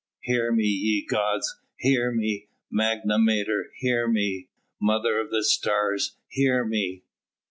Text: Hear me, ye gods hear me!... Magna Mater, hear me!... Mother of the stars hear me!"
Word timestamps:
Hear 0.21 0.51
me, 0.51 0.63
ye 0.63 1.05
gods 1.05 1.59
hear 1.77 2.11
me!... 2.11 2.47
Magna 2.71 3.19
Mater, 3.19 3.71
hear 3.77 4.07
me!... 4.07 4.47
Mother 4.81 5.19
of 5.19 5.29
the 5.29 5.43
stars 5.43 6.15
hear 6.27 6.65
me!" 6.65 7.03